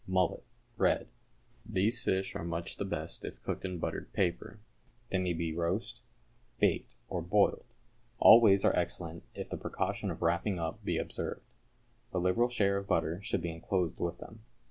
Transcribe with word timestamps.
=Mullet, 0.07 0.41
Red.= 0.77 1.09
These 1.63 2.03
fish 2.03 2.35
are 2.35 2.43
much 2.43 2.77
the 2.77 2.85
best 2.85 3.23
if 3.23 3.39
cooked 3.43 3.63
in 3.65 3.77
buttered 3.77 4.11
paper. 4.13 4.57
They 5.11 5.19
may 5.19 5.33
be 5.33 5.53
roast, 5.53 6.01
baked, 6.57 6.95
or 7.07 7.21
boiled 7.21 7.75
all 8.17 8.41
ways 8.41 8.65
are 8.65 8.75
excellent 8.75 9.21
if 9.35 9.47
the 9.47 9.57
precaution 9.57 10.09
of 10.09 10.23
wrapping 10.23 10.57
up 10.57 10.83
be 10.83 10.97
observed. 10.97 11.43
A 12.13 12.17
liberal 12.17 12.49
share 12.49 12.77
of 12.77 12.87
butter 12.87 13.19
should 13.21 13.41
be 13.43 13.51
enclosed 13.51 13.99
with 13.99 14.17
them. 14.17 14.43